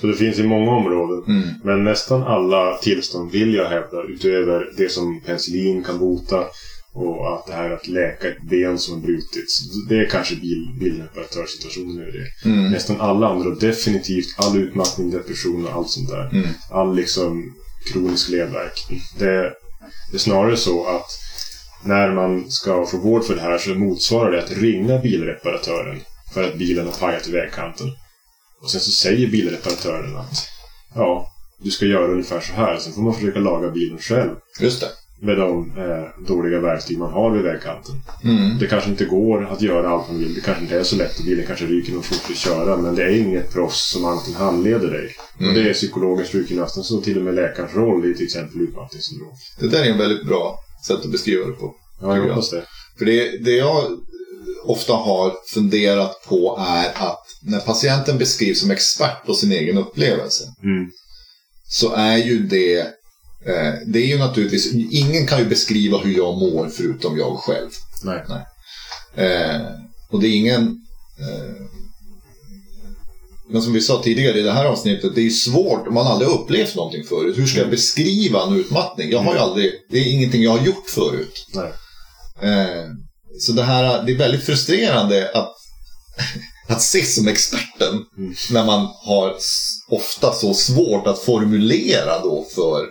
[0.00, 1.36] Så det finns i många områden.
[1.36, 1.48] Mm.
[1.64, 6.44] Men nästan alla tillstånd vill jag hävda, utöver det som penicillin kan bota
[6.94, 9.60] och att det här att läka ett ben som har brutits.
[9.88, 12.48] Det är kanske bil, bilreparatörsituationen är det.
[12.50, 12.70] Mm.
[12.70, 16.30] Nästan alla andra, definitivt all utmattning, depression och allt sånt där.
[16.32, 16.48] Mm.
[16.70, 17.54] All liksom
[17.92, 18.86] kronisk ledvärk.
[19.18, 19.52] Det,
[20.10, 21.06] det är snarare så att
[21.86, 26.00] när man ska få vård för det här så motsvarar det att ringa bilreparatören
[26.34, 27.86] för att bilen har pajat i vägkanten.
[28.62, 30.48] Och sen så säger bilreparatören att
[30.94, 32.76] ja, du ska göra ungefär så här.
[32.76, 34.88] Sen får man försöka laga bilen själv Just det.
[35.20, 37.94] med de eh, dåliga verktyg man har vid vägkanten.
[38.24, 38.58] Mm.
[38.58, 40.34] Det kanske inte går att göra allt man vill.
[40.34, 42.76] Det kanske inte är så lätt och bilen kanske ryker när man fortsätter köra.
[42.76, 45.16] Men det är inget proffs som antingen handleder dig.
[45.38, 45.48] Mm.
[45.48, 49.32] Och det är psykologens, sjukgymnastens och till och med läkarens roll i till exempel utmattningssyndrom.
[49.60, 51.74] Det där är en väldigt bra sätt att beskriva det på.
[52.00, 52.64] Ja, jag hoppas det.
[52.98, 53.84] För det, det jag
[54.64, 60.44] ofta har funderat på är att när patienten beskrivs som expert på sin egen upplevelse
[60.62, 60.90] Mm.
[61.68, 62.78] så är ju det
[63.46, 67.70] eh, det är ju naturligtvis, ingen kan ju beskriva hur jag mår förutom jag själv.
[68.04, 68.24] Nej.
[69.26, 69.60] Eh,
[70.10, 70.62] och det är ingen
[71.20, 71.66] eh,
[73.50, 76.30] men som vi sa tidigare i det här avsnittet, det är svårt om man aldrig
[76.30, 77.38] upplevt någonting förut.
[77.38, 79.10] Hur ska jag beskriva en utmattning?
[79.10, 81.46] Jag har ju aldrig, det är ingenting jag har gjort förut.
[82.42, 82.84] Eh,
[83.40, 85.52] så det här det är väldigt frustrerande att,
[86.68, 88.34] att ses som experten Mm.
[88.50, 89.34] när man har
[89.88, 92.86] ofta så svårt att formulera då för,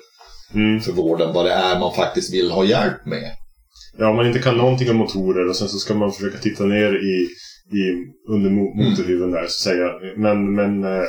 [0.54, 0.82] Mm.
[0.82, 3.32] för vården vad det är man faktiskt vill ha hjälp med.
[3.98, 6.63] Ja, om man inte kan någonting om motorer och sen så ska man försöka titta
[6.63, 7.28] ner i,
[7.71, 7.84] i
[8.34, 8.63] under Mm.
[8.89, 9.86] motorhuven där och säga
[10.17, 11.04] men, men, eh,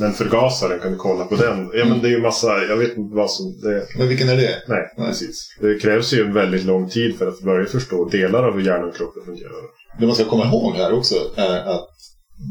[0.00, 1.70] men förgasaren, kan du kolla på den?
[1.74, 3.60] Ja, men det är ju massa, jag vet inte vad som...
[3.62, 4.62] Det, Men vilken är det?
[4.68, 5.06] nej, Nej.
[5.08, 5.48] precis.
[5.60, 8.88] Det krävs ju en väldigt lång tid för att börja förstå delar av hur hjärnan
[8.88, 9.52] och kroppen fungerar.
[9.98, 11.88] Det man ska komma ihåg här också är att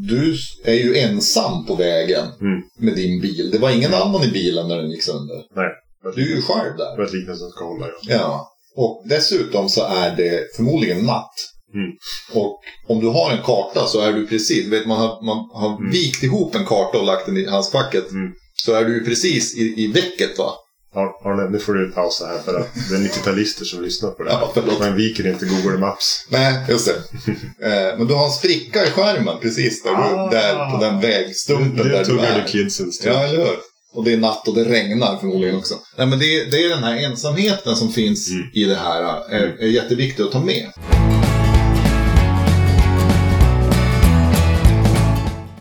[0.09, 0.35] du
[0.65, 2.62] är ju ensam på vägen Mm.
[2.79, 3.49] med din bil.
[3.51, 5.43] Det var ingen annan i bilen när den gick sönder.
[5.55, 5.69] Nej.
[6.15, 6.95] Du är ju själv där.
[6.95, 7.93] För att liknelsen ska hålla, ja.
[8.15, 8.47] Ja.
[8.75, 11.33] Och dessutom så är det förmodligen natt.
[11.73, 11.91] Mm.
[12.34, 15.77] Och om du har en karta så är du precis, vet man har, man har
[15.79, 15.91] Mm.
[15.91, 18.12] vikt ihop en karta och lagt den i handskfacket.
[18.12, 18.32] Mm.
[18.65, 20.53] Så är du ju precis i, i väcket va?
[20.95, 24.23] Ar- Arne, nu får du pausa här för att det är 90-talister som lyssnar på
[24.23, 24.39] det här.
[24.55, 24.63] Ja.
[24.79, 26.25] Man viker inte Google Maps.
[26.29, 27.32] Nej, just det.
[27.67, 30.29] Eh, men du har en spricka i skärmen precis där, Ah.
[30.29, 32.41] du, där på den vägstumpen Det där du tog är.
[32.45, 33.15] du kidsen stund.
[33.15, 33.55] Ja, eller hur?
[33.93, 35.75] Och det är natt och det regnar förmodligen också.
[35.97, 38.47] Nej, men det, är- det är den här ensamheten som finns Mm.
[38.53, 39.01] i det här.
[39.29, 40.67] Är, är jätteviktig att ta med.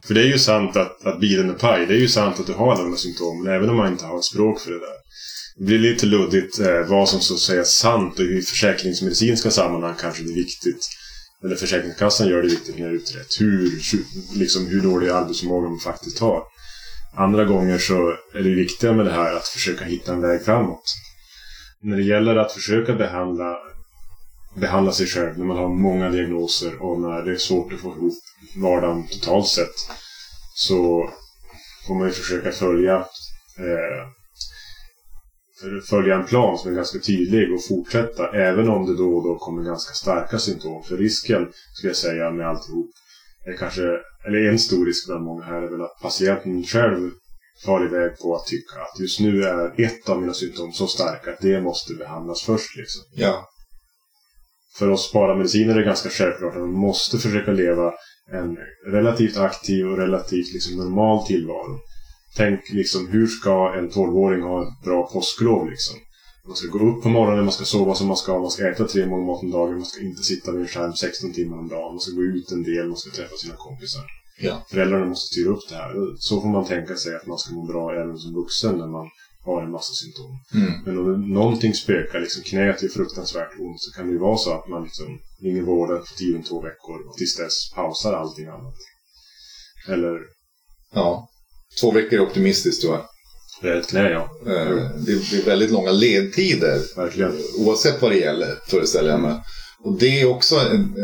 [0.09, 1.87] För det är ju sant att, att bilen är paj.
[1.87, 4.05] Det är ju sant att du har alla de här symptomen, även om man inte
[4.05, 4.97] har ett språk för det där.
[5.59, 9.51] Det blir lite luddigt eh, vad som så att säga är sant och i försäkringsmedicinska
[9.51, 10.89] sammanhang kanske det är viktigt.
[11.45, 13.41] Eller Försäkringskassan gör det viktigt när det är utrett.
[13.41, 13.71] Hur,
[14.39, 16.43] liksom, hur dålig arbetsförmåga man faktiskt har.
[17.17, 20.95] Andra gånger så är det viktiga med det här att försöka hitta en väg framåt.
[21.83, 23.57] När det gäller att försöka behandla,
[24.55, 27.89] behandla sig själv när man har många diagnoser och när det är svårt att få
[27.89, 28.15] ihop
[28.57, 29.75] vardagen totalt sett
[30.55, 31.11] så
[31.87, 32.97] får man ju försöka följa
[33.59, 34.09] eh,
[35.91, 39.39] följa en plan som är ganska tydlig och fortsätta även om det då och då
[39.39, 40.83] kommer ganska starka symptom.
[40.83, 42.91] För risken, skulle jag säga, med alltihop
[43.47, 43.83] är kanske,
[44.27, 47.11] eller en stor risk bland många här är väl att patienten själv
[47.65, 51.31] far iväg på att tycka att just nu är ett av mina symptom så starka
[51.33, 52.77] att det måste behandlas först.
[52.77, 53.49] Liksom Ja
[54.79, 57.93] för oss paramediciner är det ganska självklart att man måste försöka leva
[58.33, 61.79] en relativt aktiv och relativt liksom normal tillvaro.
[62.37, 65.97] Tänk liksom, hur ska en 12-åring ha ett bra påsklov liksom?
[66.47, 68.85] Man ska gå upp på morgonen, man ska sova som man ska, man ska äta
[68.85, 71.69] tre mål mat om dagen, man ska inte sitta vid en skärm 16 timmar om
[71.69, 74.03] dagen, man ska gå ut en del, man ska träffa sina kompisar.
[74.41, 74.67] Ja.
[74.71, 75.95] Föräldrarna måste styra upp det här.
[76.19, 79.09] Så får man tänka sig att man ska må bra även som vuxen när man
[79.49, 80.31] har en massa symptom.
[80.55, 80.73] Mm.
[80.85, 84.51] Men om någonting spökar, liksom knät är fruktansvärt ont, så kan det ju vara så
[84.53, 85.07] att man liksom
[85.43, 88.75] ringer vården för tiden två veckor och tills dess pausar allting annat.
[89.89, 90.19] Eller
[90.95, 91.29] ja.
[91.81, 93.05] Två veckor är optimistiskt tror jag.
[93.63, 94.31] det är ett knä, ja.
[94.47, 96.97] Eh, Det blir väldigt långa ledtider.
[96.97, 97.33] Verkligen.
[97.59, 99.37] Oavsett vad det gäller, föreställer jag mig.
[99.85, 100.95] Och det är också en,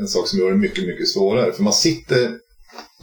[0.00, 1.52] en, sak som gör det mycket, mycket svårare.
[1.52, 2.38] För man sitter,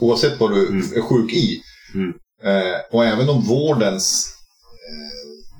[0.00, 0.92] oavsett vad du Mm.
[0.96, 1.60] är sjuk i,
[1.94, 2.12] Mm.
[2.42, 4.34] eh, och även om vårdens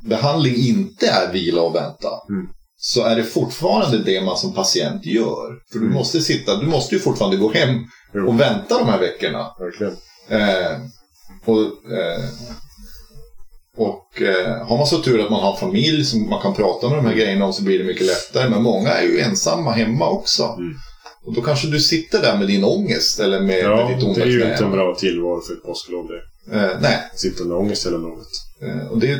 [0.05, 2.47] behandling inte är vila och vänta, Mm.
[2.77, 5.49] så är det fortfarande det man som patient gör.
[5.73, 5.95] För du Mm.
[5.95, 7.79] måste sitta, du måste ju fortfarande gå hem
[8.29, 9.47] och vänta de här veckorna.
[9.59, 9.93] Verkligen.
[10.29, 10.77] Eh,
[11.45, 11.61] och
[11.93, 12.25] eh,
[13.77, 16.99] och eh, har man så tur att man har familj som man kan prata med
[16.99, 18.49] de här grejerna om så blir det mycket lättare.
[18.51, 20.43] Men många är ju ensamma hemma också.
[20.45, 20.75] Mm.
[21.27, 24.15] Och då kanske du sitter där med din ångest eller med, Ja, med ditt onda
[24.21, 24.53] det är ju knä.
[24.53, 26.57] inte en bra tillvaro för ett påsklov det.
[26.59, 28.27] Eh, nej, Sitta med ångest hela lovet.
[28.63, 29.15] eh, och det,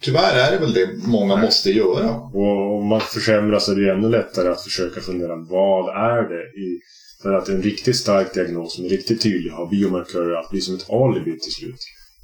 [0.00, 1.44] tyvärr är det väl det många Nej.
[1.44, 2.10] måste göra.
[2.20, 6.60] Och om man försämras är det ju ännu lättare att försöka fundera vad är det
[6.60, 6.80] i...
[7.22, 10.74] För att en riktigt stark diagnos som är riktigt tydlig har biomarkörer att bli som
[10.74, 11.80] ett alibi till slut.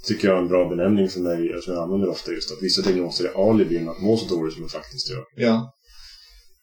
[0.07, 2.83] tycker jag är en bra benämning för mig, som jag använder ofta just att vissa
[2.83, 5.25] diagnoser är alibin att må så dåligt som man faktiskt gör.
[5.37, 5.75] Ja.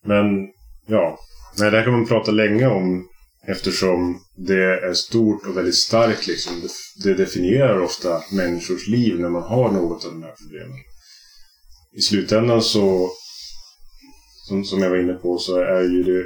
[0.05, 0.25] Men,
[0.87, 1.17] ja.
[1.59, 3.07] Nej, det här kan man prata länge om
[3.47, 6.53] eftersom det är stort och väldigt starkt liksom.
[6.61, 6.69] Det,
[7.09, 10.77] det definierar ofta människors liv när man har något av de här problemen.
[11.97, 13.09] I slutändan så,
[14.47, 16.25] som, som jag var inne på, så är ju det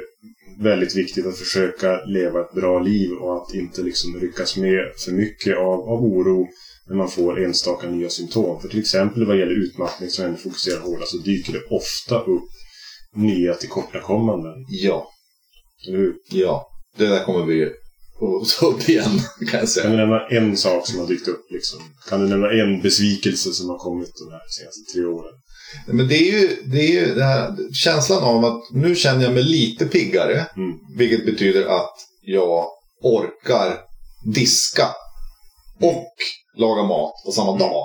[0.62, 5.12] väldigt viktigt att försöka leva ett bra liv och att inte liksom ryckas med för
[5.12, 6.46] mycket av, av oro
[6.88, 8.60] när man får enstaka nya symptom.
[8.60, 12.48] För till exempel vad gäller utmattning som ändå fokuserar hårdast så dyker det ofta upp
[13.16, 14.54] nya tillkortakommanden.
[14.68, 15.10] Ja.
[15.88, 16.14] Eller hur?
[16.30, 16.66] Ja.
[16.96, 19.88] Det där kommer vi att ta upp igen, kan jag Kan du säga.
[19.88, 21.50] nämna en sak som har dykt upp?
[21.50, 21.80] Liksom?
[22.08, 25.32] Kan du nämna en besvikelse som har kommit de här senaste tre åren?
[25.86, 29.34] Men det är ju, det är ju den här känslan av att nu känner jag
[29.34, 30.46] mig lite piggare.
[30.56, 30.78] Mm.
[30.96, 32.66] Vilket betyder att jag
[33.02, 33.80] orkar
[34.34, 34.88] diska
[35.82, 36.12] och
[36.56, 37.58] laga mat på samma Mm.
[37.58, 37.84] dag.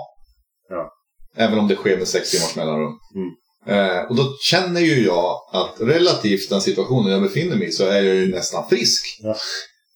[0.70, 0.90] Ja.
[1.36, 2.94] Även om det sker med sex timmars mellanrum.
[3.16, 3.32] Mm.
[3.68, 7.86] Eh, och då känner ju jag att relativt den situationen jag befinner mig i så
[7.86, 9.20] är jag ju nästan frisk.
[9.22, 9.36] Ja.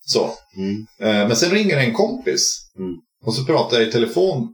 [0.06, 0.30] Så.
[0.58, 0.86] Mm.
[1.00, 2.58] Eh, men sen ringer en kompis.
[2.78, 2.94] Mm.
[3.26, 4.50] Och så pratar jag i telefon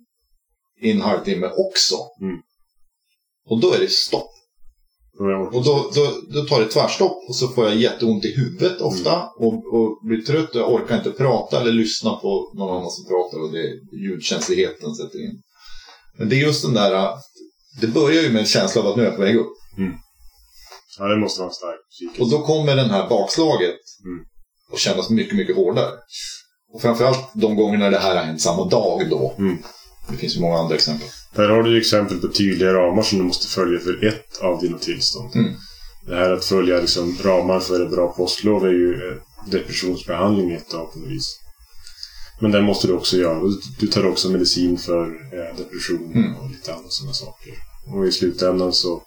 [0.81, 1.95] i en halvtimme också.
[3.47, 3.51] Mm.
[3.55, 4.27] Och då är det stopp.
[5.55, 9.13] Och då, då, då tar det tvärstopp och så får jag jätteont i huvudet ofta
[9.13, 9.27] Mm.
[9.39, 13.05] och, och blir trött och jag orkar inte prata eller lyssna på någon annan som
[13.05, 13.65] pratar och det
[14.05, 15.41] ljudkänsligheten sätter in.
[16.17, 17.09] Men det är just den där,
[17.81, 19.53] det börjar ju med en känsla av att nu är jag på väg upp.
[20.99, 22.21] Ja, det måste vara stark besvikelse.
[22.23, 23.75] Och då kommer den här bakslaget
[24.05, 24.25] Mm.
[24.71, 25.91] och kännas mycket, mycket hårdare.
[26.73, 29.35] Och framförallt de gångerna det här har hänt samma dag då.
[29.37, 29.57] Mm.
[30.11, 31.07] Det finns ju många andra exempel.
[31.35, 34.61] Där har du ju exempel på tydliga ramar som du måste följa för ett av
[34.61, 35.35] dina tillstånd.
[35.35, 35.53] Mm.
[36.07, 39.17] Det här att följa liksom ramar för ett bra postlov är ju eh,
[39.51, 41.37] depressionsbehandling ett av på något vis.
[42.39, 43.41] Men det måste du också göra.
[43.79, 46.35] Du- tar också medicin för eh, depression Mm.
[46.35, 47.53] och lite andra sådana saker.
[47.93, 49.03] Och i slutändan så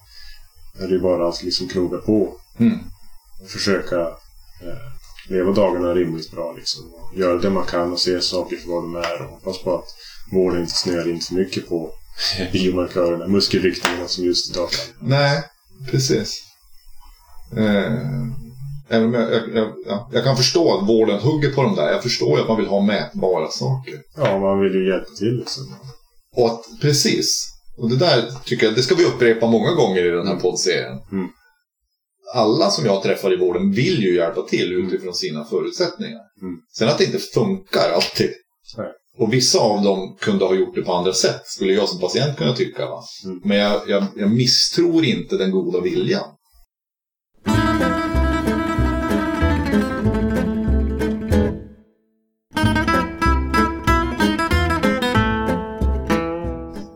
[0.80, 2.36] är det ju bara att liksom knoga på.
[2.58, 2.78] Mm.
[3.42, 4.90] Och försöka eh,
[5.28, 6.82] leva dagarna rimligt bra liksom.
[6.94, 9.22] Och göra det man kan och se saker för vad de är.
[9.22, 9.88] Och hoppas på att
[10.32, 11.90] vården inte snöar in för mycket på
[12.52, 14.68] biomarkörerna, muskelriktningarna som just idag.
[15.00, 15.42] Nej,
[15.90, 16.40] precis.
[17.56, 17.92] Eh,
[18.88, 21.92] även om jag, jag, jag, ja, jag kan förstå att vården hugger på de där.
[21.92, 23.94] Jag förstår ju att man vill ha mätbara saker.
[24.16, 25.62] Ja, man vill ju hjälpa till liksom.
[26.36, 27.46] Och att, precis.
[27.76, 30.98] Och det där tycker jag, det ska vi upprepa många gånger i den här poddserien.
[31.12, 31.28] Mm.
[32.34, 36.20] Alla som jag träffar i vården vill ju hjälpa till utifrån sina förutsättningar.
[36.42, 36.56] Mm.
[36.78, 38.30] Sen att det inte funkar alltid.
[38.76, 38.92] Nej.
[39.18, 42.38] Och vissa av dem kunde ha gjort det på andra sätt, skulle jag som patient
[42.38, 42.86] kunna tycka.
[42.86, 43.02] Va?
[43.24, 43.40] Mm.
[43.44, 46.24] Men jag, jag, jag misstror inte den goda viljan.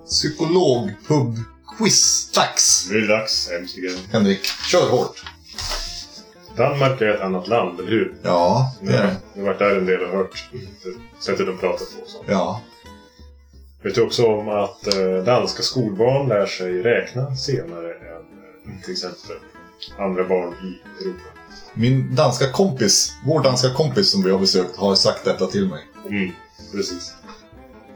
[0.06, 2.30] Psykologpub-quiz.
[2.34, 2.86] Dags!
[2.90, 3.96] Nu är det dags, äntligen.
[4.12, 5.24] Henrik, kör hårt.
[6.58, 8.14] Danmark är ett annat land, eller hur?
[8.22, 9.16] Ja, det är det.
[9.34, 10.50] Jag har varit där en del och hört
[11.20, 12.06] sättet de pratar på.
[12.06, 12.24] Så.
[12.26, 12.62] Ja.
[13.82, 18.92] Vet du också om att eh, danska skolbarn lär sig räkna senare än eh, till
[18.92, 19.36] exempel
[19.98, 21.22] andra barn i Europa?
[21.74, 25.84] Min danska kompis, vår danska kompis som vi har besökt, har sagt detta till mig.
[26.08, 26.30] Mm,
[26.72, 27.14] precis.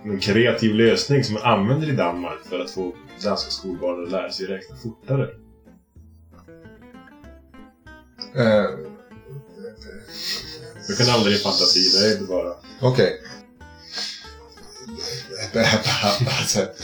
[0.04, 2.92] En kreativ lösning som man använder i Danmark för att få
[3.24, 5.28] danska skolbarn att lära sig räkna fortare.
[8.34, 8.64] Eh,
[10.88, 12.54] Du kan använda din fantasi, det är inte bara...
[12.80, 13.20] Okej.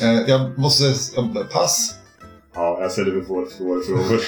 [0.01, 0.95] Eh, jag måste...
[1.53, 1.95] Pass.
[2.55, 4.23] Ja, jag ställer för få svåra frågor.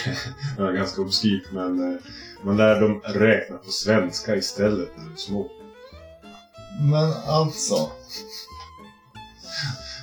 [0.56, 2.00] det är ganska obskyrt, men eh,
[2.44, 5.50] man lär dem räkna på svenska istället när de är små.
[6.80, 7.90] Men alltså.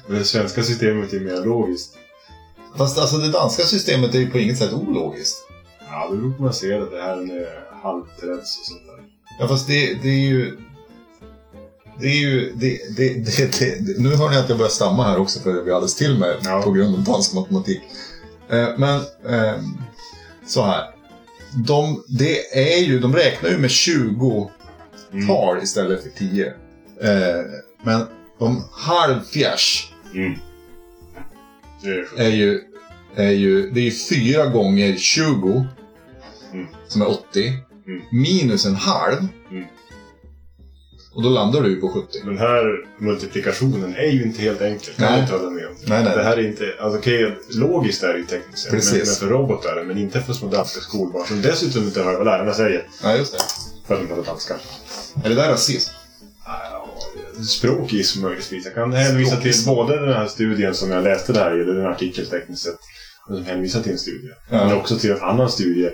[0.07, 1.97] Men det svenska systemet är mer logiskt.
[2.77, 5.46] Fast alltså det danska systemet är ju på inget sätt ologiskt.
[5.99, 6.89] Ja, det beror på hur man ser det.
[6.89, 7.47] Det här är
[7.83, 9.03] halvträds och sånt där.
[9.39, 10.57] Ja fast det, det är ju...
[11.99, 12.53] Det är ju...
[12.55, 15.63] Det, det, det, det, nu hör ni att jag börjar stamma här också för jag
[15.63, 16.61] blir alldeles till mig Ja.
[16.61, 17.81] på grund av dansk matematik.
[18.49, 19.63] Eh, men ehm,
[20.47, 20.83] så här.
[21.67, 24.51] De, det är ju, de räknar ju med 20
[25.13, 25.27] Mm.
[25.27, 26.47] tal istället för 10.
[27.01, 27.45] Eh,
[27.83, 28.01] men
[28.39, 30.33] de halvfjärs Mm.
[31.83, 32.61] Det är är ju,
[33.15, 35.67] är ju, det är ju 4 gånger 20 Mm.
[36.87, 37.53] Som är 80.
[37.87, 38.01] Mm.
[38.11, 39.27] Minus en halv.
[39.51, 39.65] Mm.
[41.17, 42.19] Och då landar du på 70.
[42.25, 42.63] Den här
[42.97, 44.93] multiplikationen är ju inte helt enkel.
[44.93, 45.21] Kan Nej.
[45.21, 45.75] inte hålla med om.
[45.85, 46.17] Nej, nej.
[46.17, 46.73] Det här är inte...
[46.79, 48.71] Alltså okej, logiskt är det ju tekniskt sett.
[48.71, 52.25] Men, men för robotar, men inte för små danska skolbarn som dessutom inte hör vad
[52.25, 52.87] lärarna säger.
[53.03, 53.39] Ja, just det.
[53.87, 54.55] För att de pratar danska.
[55.23, 55.93] Är det där rasism?
[57.47, 58.65] Språkism möjligtvis.
[58.65, 61.91] Jag kan hänvisa till både den här studien som jag läste där i, eller en
[61.91, 62.79] artikel tekniskt sett,
[63.27, 64.29] som hänvisar till en studie.
[64.49, 64.65] Ja.
[64.65, 65.89] Men också till en annan studie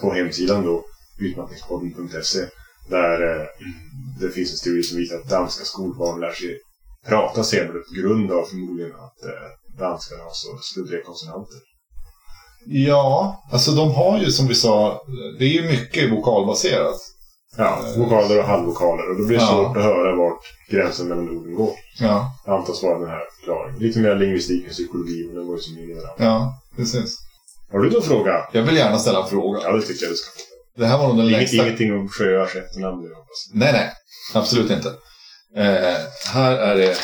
[0.00, 0.84] på hemsidan då,
[1.20, 2.40] utmattningspodden.se.
[2.90, 3.46] Där eh,
[4.20, 6.58] det finns en studie som visar att danska skolbarn lär sig
[7.06, 11.56] prata senare på grund av förmodligen att eh, danskarna har så sluddriga konsonanter.
[12.66, 15.02] Ja, alltså de har ju som vi sa,
[15.38, 16.96] det är ju mycket vokalbaserat.
[17.56, 19.10] Ja, vokaler och halvvokaler.
[19.10, 19.48] Och då blir det Ja.
[19.50, 21.72] svårt att höra vart gränsen mellan orden går.
[22.00, 23.78] Ja, Antas vara den här förklaringen.
[23.80, 26.24] Lite mer lingvistik än psykologi, men den går ju som in i varandra.
[26.24, 27.16] ja, precis.
[27.74, 28.48] Har du någon fråga?
[28.52, 29.60] Jag vill gärna ställa en fråga.
[29.62, 30.30] Ja, det tycker jag du ska.
[30.76, 31.56] Det här var nog den Inget, längsta...
[31.56, 33.92] Ingenting om sjöars efternamn nu, hoppas Nej, nej.
[34.34, 34.88] Absolut inte.
[35.56, 35.96] Eh,
[36.32, 36.96] här är det,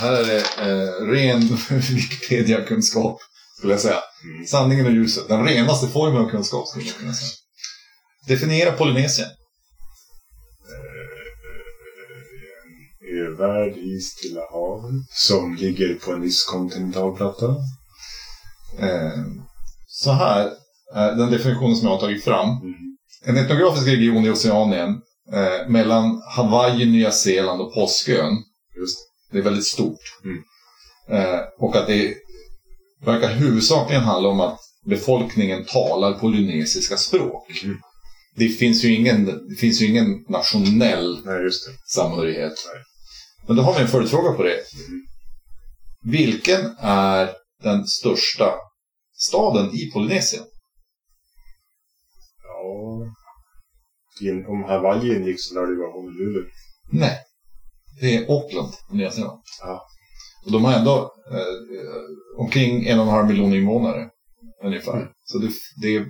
[0.00, 3.20] här är det eh, ren Wikipedia-kunskap,
[3.58, 4.00] skulle jag säga.
[4.24, 4.46] Mm.
[4.46, 5.28] Sanningen och ljuset.
[5.28, 7.30] Den renaste formen av kunskap, skulle jag kunna säga.
[8.28, 9.28] Definiera Polynesien.
[13.26, 14.92] Övärld i Stilla havet.
[15.10, 17.46] Som ligger på en viss kontinentalplatta.
[18.78, 19.49] Eh,
[20.02, 20.52] så här
[20.94, 22.48] är den definitionen som jag har tagit fram.
[22.48, 22.96] Mm.
[23.24, 25.00] En etnografisk region i Oceanien
[25.32, 28.32] eh, mellan Hawaii, Nya Zeeland och Påskön.
[28.78, 28.98] Just
[29.32, 30.00] Det är väldigt stort.
[30.24, 30.42] Mm.
[31.08, 32.14] Eh, och att det
[33.04, 37.62] verkar huvudsakligen handla om att befolkningen talar polynesiska språk.
[37.64, 37.76] Mm.
[38.36, 41.50] Det, finns ju ingen, det finns ju ingen nationell Nej,
[41.94, 42.52] samhörighet.
[42.74, 42.82] Nej.
[43.46, 44.60] Men då har vi en följdfråga på det.
[44.88, 45.02] Mm.
[46.04, 47.30] Vilken är
[47.62, 48.52] den största
[49.28, 50.44] staden i Polynesien?
[52.42, 53.06] Ja...
[54.48, 56.48] Om Hawaii ingick så lär det ju vara Honolulu.
[56.92, 57.18] Nej,
[58.00, 59.40] det är Auckland Nya Zeeland.
[59.60, 59.86] Ja.
[60.44, 61.44] Och de har ändå eh,
[62.38, 64.08] omkring en och en halv miljon invånare
[64.64, 64.96] ungefär.
[64.96, 65.08] Mm.
[65.24, 65.50] Så det,
[65.82, 66.06] det är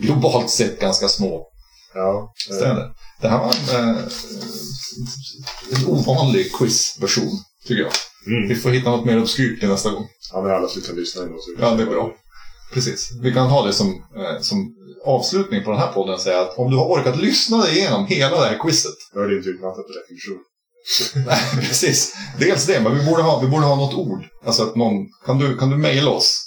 [0.00, 1.48] globalt sett ganska små
[1.94, 2.32] Ja.
[2.50, 2.94] eh, Städer.
[3.20, 4.02] Det här var en, eh,
[5.72, 7.92] en ovanlig quizversion, tycker jag.
[8.26, 8.56] Vi Mm.
[8.60, 10.06] får hitta något mer obskyrt till nästa gång.
[10.32, 11.36] Ja, men alla slutar lyssna ändå.
[11.38, 12.12] Så Ja, det är bra.
[12.72, 13.10] Precis.
[13.22, 14.74] Vi kan ha det som, eh, som
[15.04, 16.18] avslutning på den här podden.
[16.18, 18.94] Säga att om du har orkat lyssna dig igenom hela det här quizet.
[19.14, 20.44] Då är det inte utmattat på definition.
[21.26, 22.14] Nej, precis.
[22.38, 24.24] Dels det, men vi borde ha, vi borde ha något ord.
[24.44, 24.92] Alltså att någon,
[25.26, 26.40] kan du, kan du mejla oss?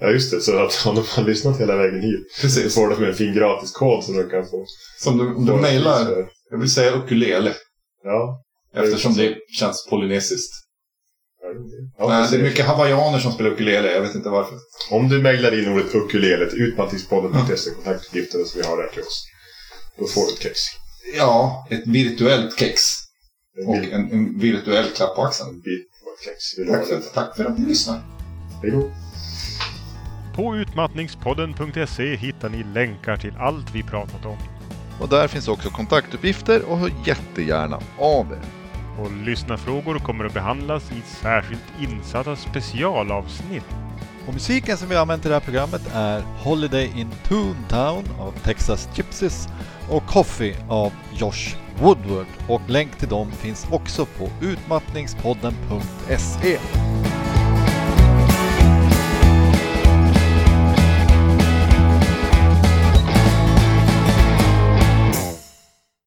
[0.00, 0.40] Ja, just det.
[0.40, 2.74] Så att om de har lyssnat hela vägen hit så Precis.
[2.74, 4.64] får de en fin gratiskod som de kan få.
[5.02, 7.54] Som du, om du mejlar, jag vill säga ukulele.
[8.04, 8.42] Ja.
[8.74, 10.52] Eftersom det känns polynesiskt.
[11.98, 14.58] Ja, Nej, det är mycket hawaiianer som spelar ukulele, jag vet inte varför.
[14.90, 19.24] Om du mejlar in ordet ukulele till utmattningspodden.se kontaktuppgifterna som vi har där till oss.
[19.98, 20.58] Då får du ett kex.
[21.16, 22.80] Ja, ett virtuellt kex.
[23.60, 25.62] En Och en, en virtuell klapp på axeln.
[26.70, 28.00] Tack för, tack för att ni lyssnar.
[28.62, 28.92] Hej då.
[30.36, 34.36] På utmattningspodden.se hittar ni länkar till allt vi pratat om.
[35.00, 38.61] Och där finns också kontaktuppgifter och hör jättegärna av er.
[38.98, 43.64] Och lyssnarfrågor kommer att behandlas i särskilt insatta specialavsnitt.
[44.26, 48.32] Och musiken som vi har använt i det här programmet är Holiday in Toontown av
[48.44, 49.48] Texas Gypsies
[49.90, 52.26] och Coffee av Josh Woodward.
[52.48, 56.58] Och länk till dem finns också på utmattningspodden.se.